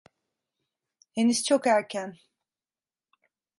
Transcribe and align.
Henüz 1.11 1.43
çok 1.43 1.67
erken. 1.67 2.17